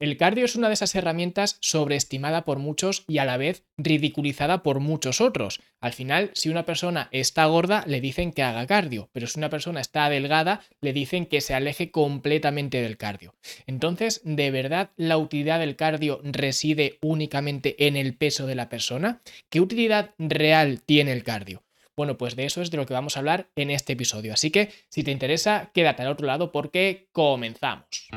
[0.00, 4.64] El cardio es una de esas herramientas sobreestimada por muchos y a la vez ridiculizada
[4.64, 5.60] por muchos otros.
[5.80, 9.50] Al final, si una persona está gorda, le dicen que haga cardio, pero si una
[9.50, 13.36] persona está delgada, le dicen que se aleje completamente del cardio.
[13.68, 19.22] Entonces, ¿de verdad la utilidad del cardio reside únicamente en el peso de la persona?
[19.48, 21.62] ¿Qué utilidad real tiene el cardio?
[21.96, 24.32] Bueno, pues de eso es de lo que vamos a hablar en este episodio.
[24.32, 28.08] Así que si te interesa, quédate al otro lado porque comenzamos.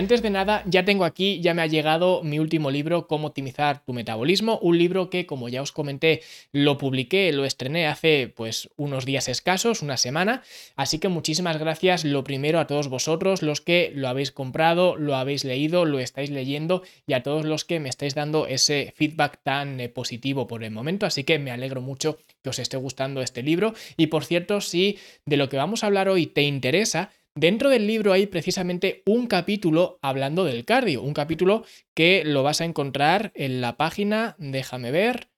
[0.00, 3.84] Antes de nada, ya tengo aquí, ya me ha llegado mi último libro, Cómo optimizar
[3.84, 8.70] tu metabolismo, un libro que, como ya os comenté, lo publiqué, lo estrené hace pues
[8.76, 10.42] unos días escasos, una semana,
[10.74, 15.16] así que muchísimas gracias lo primero a todos vosotros, los que lo habéis comprado, lo
[15.16, 19.40] habéis leído, lo estáis leyendo y a todos los que me estáis dando ese feedback
[19.42, 23.20] tan eh, positivo por el momento, así que me alegro mucho que os esté gustando
[23.20, 23.74] este libro.
[23.98, 27.86] Y por cierto, si de lo que vamos a hablar hoy te interesa, Dentro del
[27.86, 31.64] libro hay precisamente un capítulo hablando del cardio, un capítulo
[31.94, 35.30] que lo vas a encontrar en la página, déjame ver,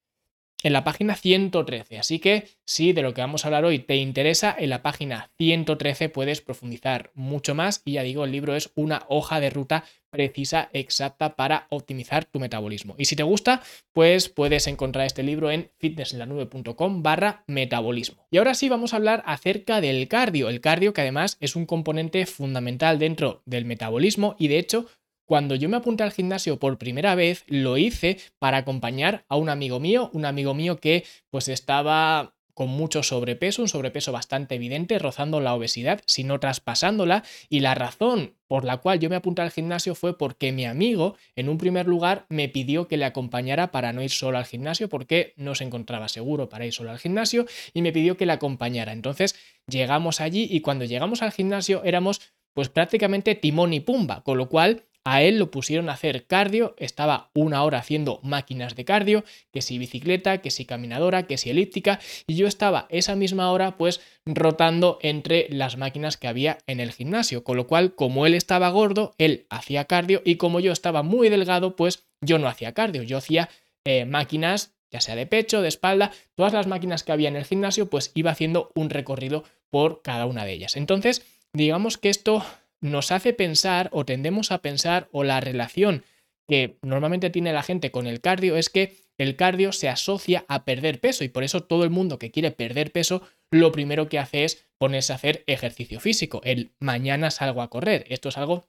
[0.63, 1.99] en la página 113.
[1.99, 5.33] Así que si de lo que vamos a hablar hoy te interesa, en la página
[5.37, 9.85] 113 puedes profundizar mucho más y ya digo, el libro es una hoja de ruta
[10.13, 12.95] precisa, exacta para optimizar tu metabolismo.
[12.99, 18.27] Y si te gusta, pues puedes encontrar este libro en fitnessenlanube.com barra metabolismo.
[18.31, 21.67] Y ahora sí vamos a hablar acerca del cardio, el cardio que además es un
[21.67, 24.87] componente fundamental dentro del metabolismo y de hecho
[25.25, 29.49] cuando yo me apunté al gimnasio por primera vez, lo hice para acompañar a un
[29.49, 34.99] amigo mío, un amigo mío que pues estaba con mucho sobrepeso, un sobrepeso bastante evidente,
[34.99, 37.25] rozando la obesidad, sino traspasándola.
[37.49, 41.17] Y la razón por la cual yo me apunté al gimnasio fue porque mi amigo,
[41.37, 44.89] en un primer lugar, me pidió que le acompañara para no ir solo al gimnasio,
[44.89, 48.33] porque no se encontraba seguro para ir solo al gimnasio, y me pidió que le
[48.33, 48.93] acompañara.
[48.93, 49.35] Entonces
[49.67, 52.21] llegamos allí y cuando llegamos al gimnasio éramos
[52.53, 56.75] pues prácticamente timón y pumba, con lo cual a él lo pusieron a hacer cardio,
[56.79, 61.51] estaba una hora haciendo máquinas de cardio, que si bicicleta, que si caminadora, que si
[61.51, 66.81] elíptica, y yo estaba esa misma hora pues rotando entre las máquinas que había en
[66.81, 70.73] el gimnasio, con lo cual como él estaba gordo, él hacía cardio y como yo
[70.73, 73.49] estaba muy delgado, pues yo no hacía cardio, yo hacía
[73.85, 77.47] eh, máquinas ya sea de pecho, de espalda, todas las máquinas que había en el
[77.47, 80.77] gimnasio, pues iba haciendo un recorrido por cada una de ellas.
[80.77, 81.25] Entonces,
[81.55, 82.45] digamos que esto
[82.83, 86.05] nos hace pensar o tendemos a pensar o la relación
[86.47, 90.65] que normalmente tiene la gente con el cardio es que el cardio se asocia a
[90.65, 94.19] perder peso y por eso todo el mundo que quiere perder peso lo primero que
[94.19, 96.41] hace es ponerse a hacer ejercicio físico.
[96.45, 98.05] El mañana salgo a correr.
[98.09, 98.67] Esto es algo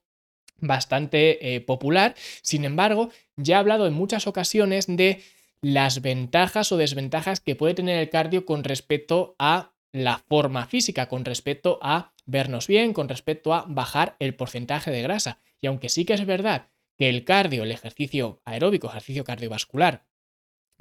[0.59, 2.15] bastante eh, popular.
[2.41, 5.23] Sin embargo, ya he hablado en muchas ocasiones de
[5.61, 11.07] las ventajas o desventajas que puede tener el cardio con respecto a la forma física,
[11.07, 15.39] con respecto a vernos bien con respecto a bajar el porcentaje de grasa.
[15.61, 20.05] Y aunque sí que es verdad que el cardio, el ejercicio aeróbico, ejercicio cardiovascular,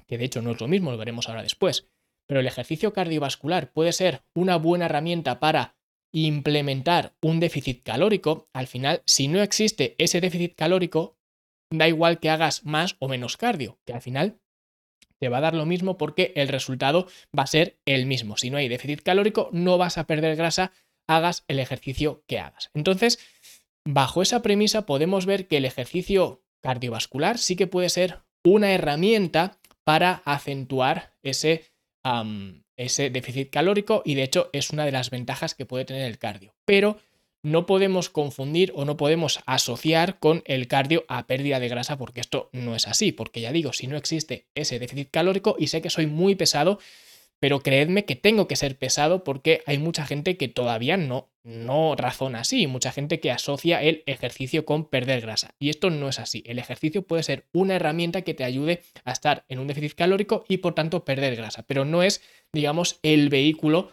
[0.07, 1.89] que de hecho no es lo mismo, lo veremos ahora después,
[2.27, 5.77] pero el ejercicio cardiovascular puede ser una buena herramienta para
[6.13, 11.17] implementar un déficit calórico, al final, si no existe ese déficit calórico,
[11.71, 14.39] da igual que hagas más o menos cardio, que al final
[15.19, 18.37] te va a dar lo mismo porque el resultado va a ser el mismo.
[18.37, 20.73] Si no hay déficit calórico, no vas a perder grasa
[21.07, 22.71] hagas el ejercicio que hagas.
[22.75, 23.19] Entonces,
[23.85, 29.59] bajo esa premisa podemos ver que el ejercicio cardiovascular sí que puede ser una herramienta
[29.85, 31.65] para acentuar ese,
[32.77, 36.19] ese déficit calórico y de hecho es una de las ventajas que puede tener el
[36.19, 36.55] cardio.
[36.65, 36.99] Pero
[37.43, 42.21] no podemos confundir o no podemos asociar con el cardio a pérdida de grasa porque
[42.21, 45.83] esto no es así, porque ya digo, si no existe ese déficit calórico y sé
[45.83, 46.79] que soy muy pesado,
[47.43, 51.97] pero creedme que tengo que ser pesado porque hay mucha gente que todavía no, no
[51.97, 55.53] razona así, mucha gente que asocia el ejercicio con perder grasa.
[55.59, 56.45] Y esto no es así.
[56.47, 60.45] El ejercicio puede ser una herramienta que te ayude a estar en un déficit calórico
[60.49, 62.23] y por tanto perder grasa, pero no es,
[62.53, 63.91] digamos, el vehículo,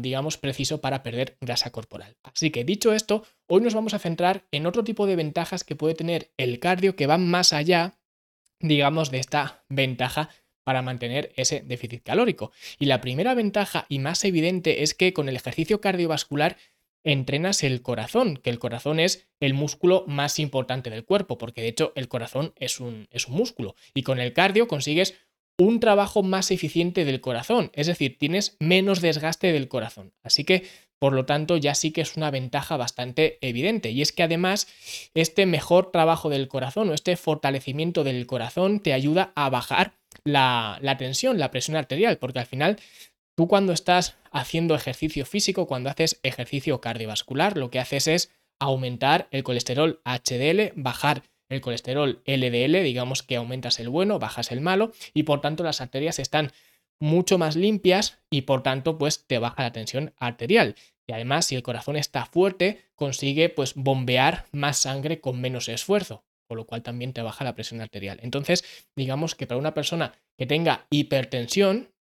[0.00, 2.16] digamos, preciso para perder grasa corporal.
[2.24, 5.76] Así que dicho esto, hoy nos vamos a centrar en otro tipo de ventajas que
[5.76, 8.00] puede tener el cardio que van más allá,
[8.58, 10.28] digamos, de esta ventaja
[10.64, 12.50] para mantener ese déficit calórico.
[12.78, 16.56] Y la primera ventaja y más evidente es que con el ejercicio cardiovascular
[17.04, 21.68] entrenas el corazón, que el corazón es el músculo más importante del cuerpo, porque de
[21.68, 23.76] hecho el corazón es un, es un músculo.
[23.92, 25.14] Y con el cardio consigues
[25.56, 30.12] un trabajo más eficiente del corazón, es decir, tienes menos desgaste del corazón.
[30.22, 30.64] Así que
[30.98, 33.90] por lo tanto ya sí que es una ventaja bastante evidente.
[33.90, 34.66] Y es que además
[35.12, 40.78] este mejor trabajo del corazón o este fortalecimiento del corazón te ayuda a bajar la,
[40.98, 42.78] tensión, la presión arterial, porque al final
[43.34, 49.28] tú cuando estás haciendo ejercicio físico, cuando haces ejercicio cardiovascular, lo que haces es aumentar
[49.30, 54.92] el colesterol HDL, bajar el colesterol LDL, digamos que aumentas el bueno, bajas el malo
[55.12, 56.52] y por tanto las arterias están
[57.00, 60.76] mucho más limpias y por tanto pues te baja la tensión arterial.
[61.06, 66.24] Y además si el corazón está fuerte consigue pues bombear más sangre con menos esfuerzo,
[66.46, 68.18] con lo cual también te baja la presión arterial.
[68.22, 68.64] Entonces
[68.96, 71.94] digamos que para una persona que tenga hipertensión,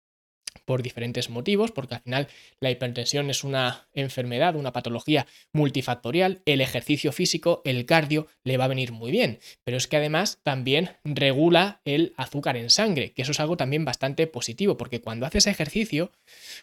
[0.65, 2.27] por diferentes motivos, porque al final
[2.59, 8.65] la hipertensión es una enfermedad, una patología multifactorial, el ejercicio físico, el cardio, le va
[8.65, 13.23] a venir muy bien, pero es que además también regula el azúcar en sangre, que
[13.23, 16.11] eso es algo también bastante positivo, porque cuando haces ejercicio,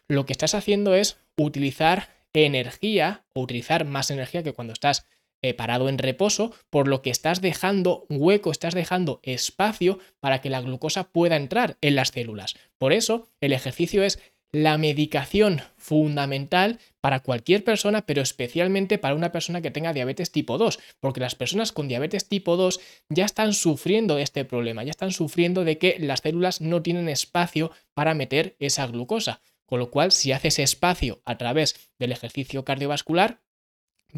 [0.08, 5.06] lo que estás haciendo es utilizar energía o utilizar más energía que cuando estás
[5.42, 10.50] eh, parado en reposo, por lo que estás dejando hueco, estás dejando espacio para que
[10.50, 12.56] la glucosa pueda entrar en las células.
[12.78, 14.18] Por eso, el ejercicio es
[14.52, 20.58] la medicación fundamental para cualquier persona, pero especialmente para una persona que tenga diabetes tipo
[20.58, 25.12] 2, porque las personas con diabetes tipo 2 ya están sufriendo este problema, ya están
[25.12, 29.40] sufriendo de que las células no tienen espacio para meter esa glucosa.
[29.66, 33.40] Con lo cual, si haces espacio a través del ejercicio cardiovascular,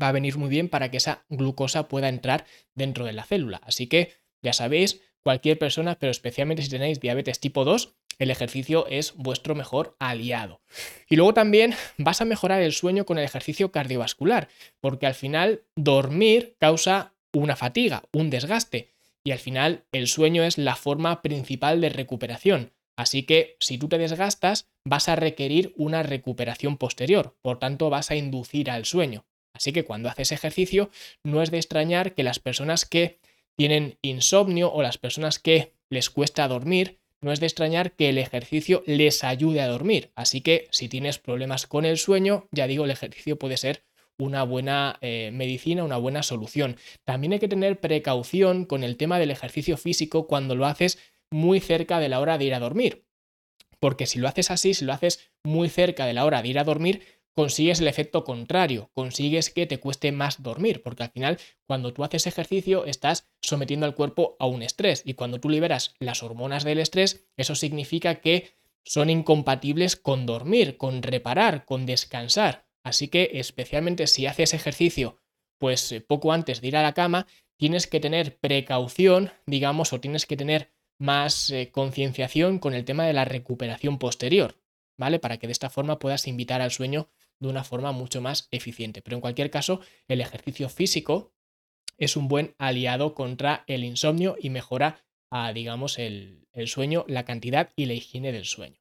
[0.00, 2.44] va a venir muy bien para que esa glucosa pueda entrar
[2.75, 3.61] dentro de la célula.
[3.65, 4.12] Así que
[4.43, 9.55] ya sabéis, cualquier persona, pero especialmente si tenéis diabetes tipo 2, el ejercicio es vuestro
[9.55, 10.61] mejor aliado.
[11.09, 14.49] Y luego también vas a mejorar el sueño con el ejercicio cardiovascular,
[14.81, 18.91] porque al final dormir causa una fatiga, un desgaste,
[19.25, 22.73] y al final el sueño es la forma principal de recuperación.
[22.97, 28.11] Así que si tú te desgastas, vas a requerir una recuperación posterior, por tanto vas
[28.11, 29.25] a inducir al sueño.
[29.53, 30.91] Así que cuando haces ejercicio,
[31.25, 33.19] no es de extrañar que las personas que
[33.57, 38.19] tienen insomnio o las personas que les cuesta dormir, no es de extrañar que el
[38.19, 40.11] ejercicio les ayude a dormir.
[40.17, 43.85] Así que si tienes problemas con el sueño, ya digo, el ejercicio puede ser
[44.19, 46.77] una buena eh, medicina, una buena solución.
[47.05, 50.99] También hay que tener precaución con el tema del ejercicio físico cuando lo haces
[51.31, 53.05] muy cerca de la hora de ir a dormir.
[53.81, 56.59] Porque si lo haces así, si lo haces muy cerca de la hora de ir
[56.59, 57.03] a dormir,
[57.34, 62.05] consigues el efecto contrario, consigues que te cueste más dormir, porque al final cuando tú
[62.05, 66.64] haces ejercicio estás sometiendo al cuerpo a un estrés y cuando tú liberas las hormonas
[66.64, 72.67] del estrés, eso significa que son incompatibles con dormir, con reparar, con descansar.
[72.82, 75.19] Así que especialmente si haces ejercicio
[75.58, 80.00] pues eh, poco antes de ir a la cama, tienes que tener precaución, digamos, o
[80.00, 84.58] tienes que tener más eh, concienciación con el tema de la recuperación posterior,
[84.99, 85.20] ¿vale?
[85.20, 87.08] Para que de esta forma puedas invitar al sueño
[87.43, 89.03] de una forma mucho más eficiente.
[89.03, 91.35] Pero en cualquier caso, el ejercicio físico
[91.99, 97.25] es un buen aliado contra el insomnio y mejora, ah, digamos, el, el sueño, la
[97.25, 98.81] cantidad y la higiene del sueño.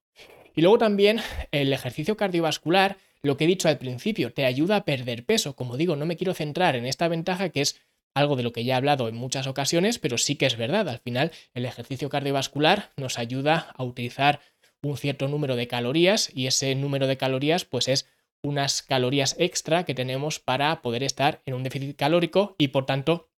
[0.56, 1.20] Y luego también
[1.52, 5.56] el ejercicio cardiovascular, lo que he dicho al principio, te ayuda a perder peso.
[5.56, 7.82] Como digo, no me quiero centrar en esta ventaja que es
[8.14, 10.88] algo de lo que ya he hablado en muchas ocasiones, pero sí que es verdad.
[10.88, 14.40] Al final, el ejercicio cardiovascular nos ayuda a utilizar
[14.84, 18.08] un cierto número de calorías y ese número de calorías pues es
[18.44, 23.30] unas calorías extra que tenemos para poder estar en un déficit calórico y por tanto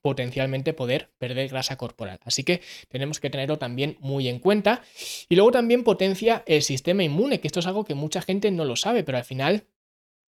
[0.00, 2.20] potencialmente poder perder grasa corporal.
[2.24, 4.82] Así que tenemos que tenerlo también muy en cuenta.
[5.28, 8.64] Y luego también potencia el sistema inmune, que esto es algo que mucha gente no
[8.64, 9.66] lo sabe, pero al final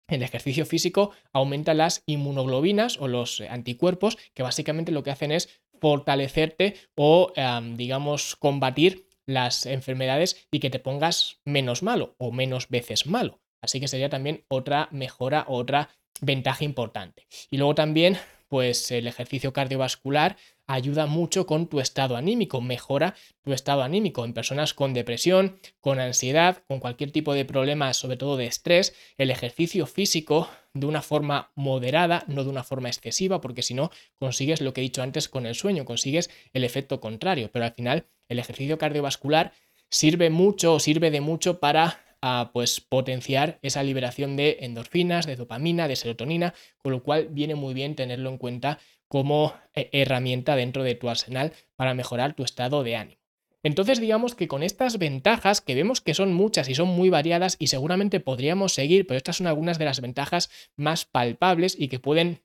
[0.09, 5.61] el ejercicio físico aumenta las inmunoglobinas o los anticuerpos, que básicamente lo que hacen es
[5.81, 7.33] fortalecerte o,
[7.77, 13.43] digamos, combatir las enfermedades y que te pongas menos malo o menos veces malo.
[13.61, 17.27] Así que sería también otra mejora, otra ventaja importante.
[17.51, 20.37] Y luego también, pues el ejercicio cardiovascular
[20.67, 25.99] ayuda mucho con tu estado anímico, mejora tu estado anímico en personas con depresión, con
[25.99, 28.95] ansiedad, con cualquier tipo de problema, sobre todo de estrés.
[29.17, 33.91] El ejercicio físico de una forma moderada, no de una forma excesiva, porque si no
[34.19, 37.73] consigues lo que he dicho antes con el sueño, consigues el efecto contrario, pero al
[37.73, 39.53] final el ejercicio cardiovascular
[39.91, 45.37] sirve mucho o sirve de mucho para a pues potenciar esa liberación de endorfinas, de
[45.37, 50.57] dopamina, de serotonina, con lo cual viene muy bien tenerlo en cuenta como eh, herramienta
[50.57, 53.21] dentro de tu arsenal para mejorar tu estado de ánimo.
[53.63, 57.57] Entonces digamos que con estas ventajas, que vemos que son muchas y son muy variadas
[57.59, 61.99] y seguramente podríamos seguir, pero estas son algunas de las ventajas más palpables y que
[61.99, 62.43] pueden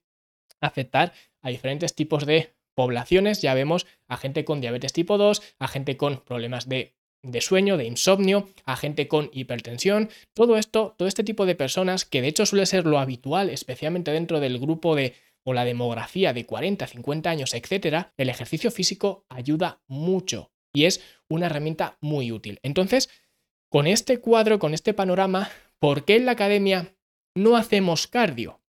[0.59, 3.41] afectar a diferentes tipos de poblaciones.
[3.41, 7.77] Ya vemos a gente con diabetes tipo 2, a gente con problemas de de sueño,
[7.77, 12.27] de insomnio, a gente con hipertensión, todo esto, todo este tipo de personas, que de
[12.27, 15.15] hecho suele ser lo habitual, especialmente dentro del grupo de
[15.45, 21.01] o la demografía de 40, 50 años, etcétera, el ejercicio físico ayuda mucho y es
[21.29, 22.59] una herramienta muy útil.
[22.63, 23.09] Entonces,
[23.69, 25.49] con este cuadro, con este panorama,
[25.79, 26.95] ¿por qué en la academia
[27.35, 28.61] no hacemos cardio?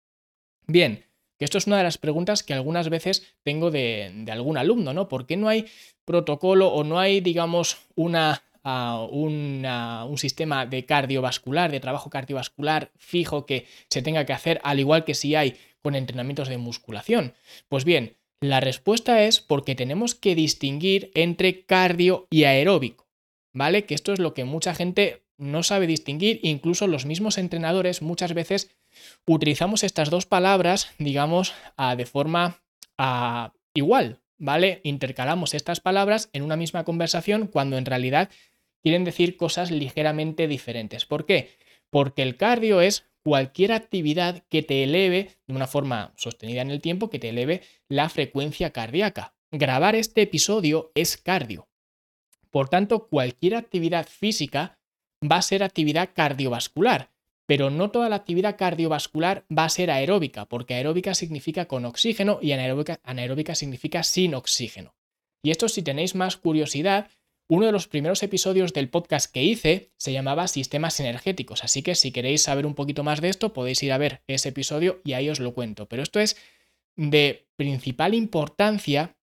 [0.66, 1.06] Bien,
[1.44, 5.08] esto es una de las preguntas que algunas veces tengo de, algún alumno, ¿no?
[5.08, 5.66] ¿Por qué no hay
[6.06, 13.66] protocolo o no hay, digamos, una un sistema de cardiovascular, de trabajo cardiovascular fijo que
[13.90, 17.34] se tenga que hacer, al igual que si hay con entrenamientos de musculación.
[17.68, 23.08] Pues bien, la respuesta es porque tenemos que distinguir entre cardio y aeróbico,
[23.54, 23.86] ¿vale?
[23.86, 28.34] Que esto es lo que mucha gente no sabe distinguir, incluso los mismos entrenadores muchas
[28.34, 28.70] veces
[29.26, 31.54] utilizamos estas dos palabras, digamos,
[31.98, 32.62] de forma
[33.74, 34.82] igual, ¿vale?
[34.84, 38.30] Intercalamos estas palabras en una misma conversación cuando en realidad
[38.82, 41.06] quieren decir cosas ligeramente diferentes.
[41.06, 41.58] ¿Por qué?
[41.90, 46.82] Porque el cardio es cualquier actividad que te eleve de una forma sostenida en el
[46.82, 49.34] tiempo, que te eleve la frecuencia cardíaca.
[49.52, 51.70] Grabar este episodio es cardio.
[52.50, 54.78] Por tanto, cualquier actividad física
[55.24, 57.10] va a ser actividad cardiovascular,
[57.46, 62.40] pero no toda la actividad cardiovascular va a ser aeróbica, porque aeróbica significa con oxígeno
[62.42, 64.96] y anaeróbica, significa sin oxígeno.
[65.44, 67.10] Y esto si tenéis más curiosidad,
[67.50, 71.96] uno de los primeros episodios del podcast que hice se llamaba Sistemas Energéticos, así que
[71.96, 75.14] si queréis saber un poquito más de esto podéis ir a ver ese episodio y
[75.14, 75.88] ahí os lo cuento.
[75.90, 76.38] Pero esto es
[76.96, 79.18] de principal importancia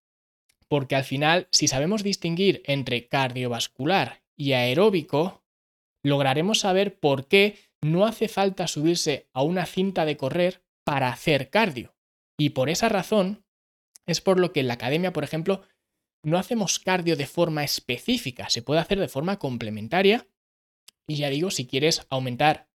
[0.69, 5.45] porque al final, si sabemos distinguir entre cardiovascular y aeróbico,
[6.03, 11.51] lograremos saber por qué no hace falta subirse a una cinta de correr para hacer
[11.51, 11.97] cardio.
[12.39, 13.45] Y por esa razón
[14.07, 15.63] es por lo que en la academia, por ejemplo,
[16.23, 20.27] no hacemos cardio de forma específica, se puede hacer de forma complementaria.
[21.07, 22.69] Y ya digo, si quieres aumentar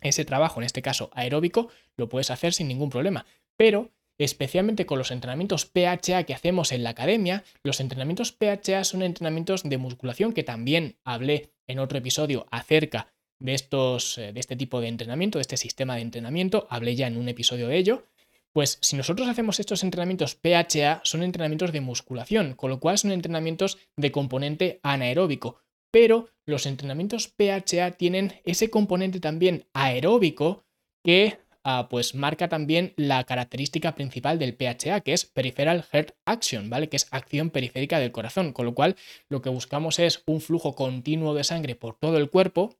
[0.00, 3.26] ese trabajo, en este caso aeróbico, lo puedes hacer sin ningún problema.
[3.56, 9.02] Pero especialmente con los entrenamientos PHA que hacemos en la academia, los entrenamientos PHA son
[9.02, 14.56] entrenamientos de musculación que también hablé en otro episodio acerca de estos eh, de este
[14.56, 18.04] tipo de entrenamiento, de este sistema de entrenamiento, hablé ya en un episodio de ello.
[18.52, 23.12] Pues si nosotros hacemos estos entrenamientos PHA, son entrenamientos de musculación, con lo cual son
[23.12, 25.60] entrenamientos de componente anaeróbico.
[25.90, 30.64] Pero los entrenamientos PHA tienen ese componente también aeróbico
[31.04, 36.68] que ah, pues marca también la característica principal del PHA, que es Peripheral Heart Action,
[36.68, 36.88] ¿vale?
[36.88, 38.96] Que es acción periférica del corazón, con lo cual
[39.28, 42.76] lo que buscamos es un flujo continuo de sangre por todo el cuerpo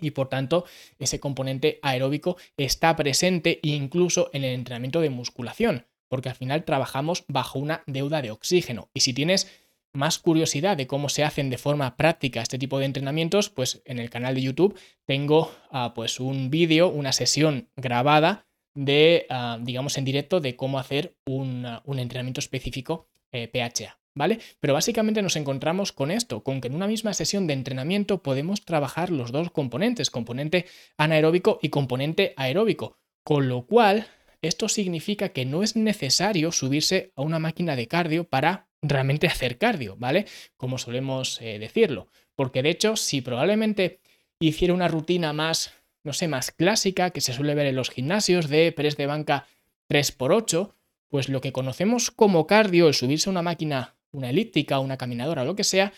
[0.00, 0.64] y por tanto
[0.98, 7.24] ese componente aeróbico está presente incluso en el entrenamiento de musculación, porque al final trabajamos
[7.28, 8.90] bajo una deuda de oxígeno.
[8.94, 9.50] Y si tienes
[9.92, 13.98] más curiosidad de cómo se hacen de forma práctica este tipo de entrenamientos, pues en
[13.98, 19.98] el canal de YouTube tengo ah, pues un vídeo, una sesión grabada de, ah, digamos,
[19.98, 23.99] en directo de cómo hacer un, un entrenamiento específico eh, PHA.
[24.14, 24.38] ¿Vale?
[24.60, 28.64] Pero básicamente nos encontramos con esto, con que en una misma sesión de entrenamiento podemos
[28.64, 34.06] trabajar los dos componentes, componente anaeróbico y componente aeróbico, con lo cual
[34.42, 39.58] esto significa que no es necesario subirse a una máquina de cardio para realmente hacer
[39.58, 40.26] cardio, ¿vale?
[40.56, 44.00] Como solemos eh, decirlo, porque de hecho si probablemente
[44.40, 48.48] hiciera una rutina más, no sé, más clásica que se suele ver en los gimnasios
[48.48, 49.46] de press de banca
[49.90, 50.72] 3x8,
[51.08, 55.44] pues lo que conocemos como cardio, el subirse a una máquina una elíptica, una caminadora,
[55.44, 55.92] lo que sea,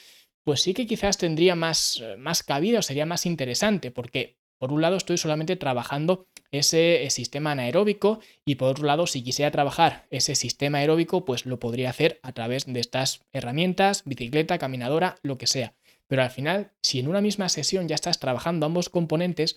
[0.44, 4.72] pues sí que quizás tendría más, eh, más cabida o sería más interesante, porque por
[4.72, 9.50] un lado estoy solamente trabajando ese eh, sistema anaeróbico y por otro lado si quisiera
[9.50, 15.16] trabajar ese sistema aeróbico pues lo podría hacer a través de estas herramientas, bicicleta, caminadora,
[15.22, 15.74] lo que sea.
[16.06, 19.56] Pero al final, si en una misma sesión ya estás trabajando ambos componentes,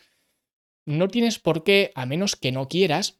[0.85, 3.19] no tienes por qué, a menos que no quieras,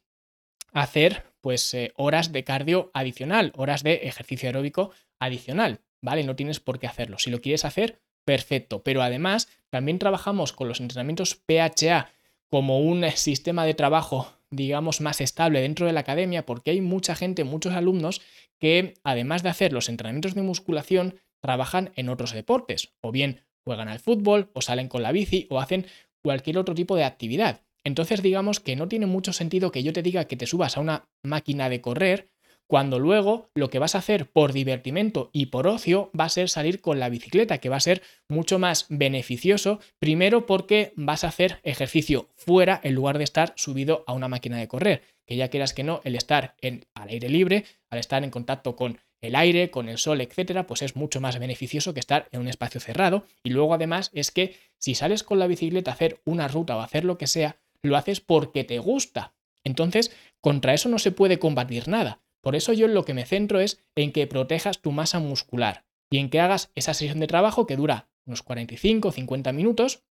[0.72, 6.24] hacer pues eh, horas de cardio adicional, horas de ejercicio aeróbico adicional, ¿vale?
[6.24, 7.20] No tienes por qué hacerlo.
[7.20, 8.82] Si lo quieres hacer, perfecto.
[8.82, 12.10] Pero además, también trabajamos con los entrenamientos PHA
[12.50, 17.14] como un sistema de trabajo, digamos, más estable dentro de la academia, porque hay mucha
[17.14, 18.22] gente, muchos alumnos
[18.58, 23.86] que, además de hacer los entrenamientos de musculación, trabajan en otros deportes, o bien juegan
[23.86, 25.86] al fútbol, o salen con la bici, o hacen
[26.24, 27.65] cualquier otro tipo de actividad.
[27.86, 30.80] Entonces digamos que no tiene mucho sentido que yo te diga que te subas a
[30.80, 32.30] una máquina de correr
[32.66, 36.48] cuando luego lo que vas a hacer por divertimento y por ocio va a ser
[36.48, 41.28] salir con la bicicleta, que va a ser mucho más beneficioso, primero porque vas a
[41.28, 45.46] hacer ejercicio fuera en lugar de estar subido a una máquina de correr, que ya
[45.46, 49.36] quieras que no, el estar en, al aire libre, al estar en contacto con el
[49.36, 52.80] aire, con el sol, etcétera, pues es mucho más beneficioso que estar en un espacio
[52.80, 53.24] cerrado.
[53.44, 56.80] Y luego además es que si sales con la bicicleta a hacer una ruta o
[56.80, 59.34] hacer lo que sea, lo haces porque te gusta.
[59.64, 62.22] Entonces, contra eso no se puede combatir nada.
[62.40, 65.84] Por eso yo en lo que me centro es en que protejas tu masa muscular
[66.10, 70.04] y en que hagas esa sesión de trabajo que dura unos 45 50 minutos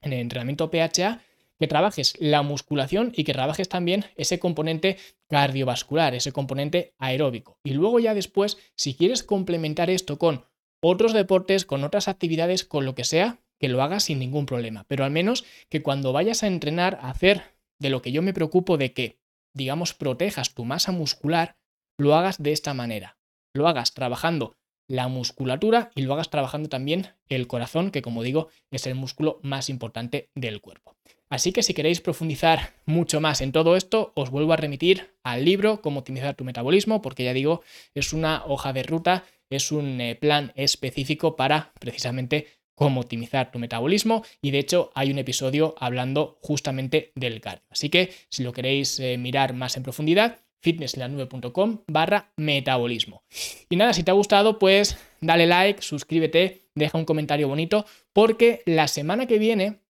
[0.00, 1.20] en el entrenamiento PHA
[1.58, 4.96] que trabajes la musculación y que trabajes también ese componente
[5.28, 7.56] cardiovascular, ese componente aeróbico.
[7.64, 10.44] Y luego ya después, si quieres complementar esto con
[10.82, 14.84] otros deportes, con otras actividades, con lo que sea, que lo hagas sin ningún problema.
[14.88, 18.34] Pero al menos que cuando vayas a entrenar, a hacer de lo que yo me
[18.34, 19.20] preocupo de que,
[19.54, 21.54] digamos, protejas tu masa muscular,
[21.96, 23.18] lo hagas de esta manera.
[23.54, 24.56] Lo hagas trabajando
[24.88, 29.38] la musculatura y lo hagas trabajando también el corazón, que como digo es el músculo
[29.44, 30.96] más importante del cuerpo.
[31.30, 35.44] Así que si queréis profundizar mucho más en todo esto, os vuelvo a remitir al
[35.44, 37.62] libro Cómo optimizar tu metabolismo, porque ya digo,
[37.94, 42.48] es una hoja de ruta, es un eh, plan específico para precisamente
[42.82, 47.64] cómo optimizar tu metabolismo y de hecho hay un episodio hablando justamente del cardio.
[47.70, 53.22] Así que si lo queréis eh, mirar más en profundidad, fitnesslanube.com barra metabolismo.
[53.68, 58.62] Y nada, si te ha gustado, pues dale like, suscríbete, deja un comentario bonito, porque
[58.66, 59.80] la semana que viene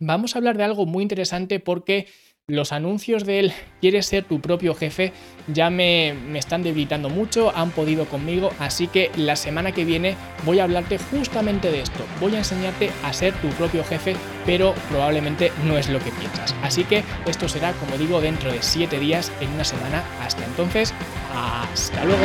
[0.00, 2.06] vamos a hablar de algo muy interesante porque
[2.48, 3.52] los anuncios de él
[3.82, 5.12] quieres ser tu propio jefe
[5.48, 10.16] ya me, me, están debilitando mucho, han podido conmigo, así que la semana que viene
[10.46, 12.04] voy a hablarte justamente de esto.
[12.20, 16.54] Voy a enseñarte a ser tu propio jefe, pero probablemente no es lo que piensas.
[16.62, 20.02] Así que esto será, como digo, dentro de 7 días, en una semana.
[20.22, 20.94] Hasta entonces,
[21.34, 22.24] hasta luego.